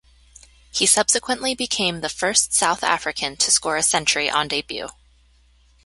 He 0.71 0.87
subsequently 0.87 1.53
became 1.53 2.01
the 2.01 2.09
first 2.09 2.55
South 2.55 2.83
African 2.83 3.37
to 3.37 3.51
score 3.51 3.77
a 3.77 3.83
century 3.83 4.31
on 4.31 4.47
debut. 4.47 4.89